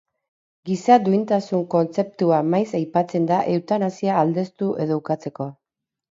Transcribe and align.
Giza 0.67 0.95
duintasun 1.07 1.65
kontzeptua 1.73 2.39
maiz 2.53 2.65
aipatzen 2.79 3.27
da 3.33 3.37
eutanasia 3.51 4.15
aldeztu 4.23 4.71
edo 4.87 4.97
ukatzeko. 5.03 5.47